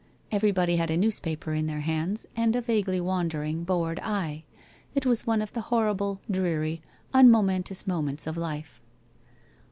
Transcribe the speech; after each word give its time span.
Everybody 0.31 0.77
had 0.77 0.89
a 0.89 0.97
newspaper 0.97 1.53
in 1.53 1.67
their 1.67 1.81
hands 1.81 2.25
and 2.35 2.55
a 2.55 2.61
vaguely 2.61 2.99
wandering 2.99 3.63
bored 3.63 3.99
eye. 4.01 4.45
It 4.95 5.05
was 5.05 5.27
one 5.27 5.43
of 5.43 5.53
the 5.53 5.61
horrible, 5.61 6.21
dreary, 6.27 6.81
unmomentous 7.13 7.85
moments 7.85 8.25
of 8.25 8.35
life. 8.35 8.81